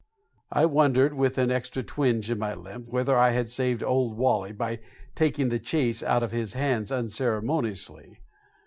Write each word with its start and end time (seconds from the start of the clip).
I 0.51 0.65
wondered, 0.65 1.13
with 1.13 1.37
an 1.37 1.51
extra 1.51 1.83
twinge 1.83 2.31
in 2.31 2.39
my 2.39 2.55
limp, 2.55 2.87
whether 2.87 3.15
I 3.15 3.33
had 3.33 3.49
saved 3.49 3.83
Old 3.83 4.17
Wally 4.17 4.51
by 4.51 4.79
taking 5.13 5.49
the 5.49 5.59
chase 5.59 6.01
out 6.01 6.23
of 6.23 6.31
his 6.31 6.53
hands 6.53 6.91
unceremoniously. 6.91 8.19